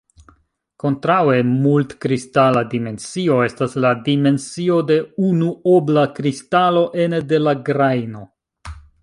Kontraŭe, 0.83 1.33
"mult-kristala 1.65 2.63
dimensio" 2.71 3.37
estas 3.49 3.75
la 3.85 3.91
dimensio 4.09 4.79
de 4.93 4.99
unuobla 5.29 6.07
kristalo 6.17 6.83
ene 7.07 7.23
de 7.35 7.43
la 7.51 7.55
grajno. 7.71 8.25